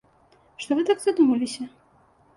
[0.63, 1.71] Што вы так задумаліся?